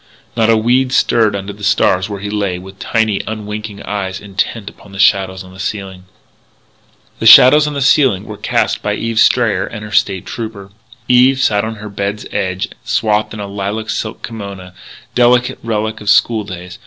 Not 0.35 0.49
a 0.49 0.57
weed 0.57 0.91
stirred 0.93 1.35
under 1.35 1.53
the 1.53 1.63
stars 1.63 2.09
where 2.09 2.21
he 2.21 2.31
lay 2.31 2.57
with 2.57 2.79
tiny, 2.79 3.21
unwinking 3.27 3.83
eyes 3.83 4.19
intent 4.19 4.67
upon 4.67 4.93
the 4.93 4.97
shadows 4.97 5.43
on 5.43 5.53
the 5.53 5.59
ceiling. 5.59 6.05
The 7.19 7.27
shadows 7.27 7.67
on 7.67 7.75
the 7.75 7.83
ceiling 7.83 8.25
were 8.25 8.35
cast 8.35 8.81
by 8.81 8.95
Eve 8.95 9.19
Strayer 9.19 9.63
and 9.67 9.85
her 9.85 9.91
State 9.91 10.25
Trooper. 10.25 10.71
Eve 11.07 11.39
sat 11.39 11.63
on 11.63 11.75
her 11.75 11.87
bed's 11.89 12.25
edge, 12.31 12.69
swathed 12.83 13.35
in 13.35 13.39
a 13.39 13.45
lilac 13.45 13.91
silk 13.91 14.23
kimona 14.23 14.73
delicate 15.13 15.59
relic 15.61 16.01
of 16.01 16.09
school 16.09 16.45
days. 16.45 16.79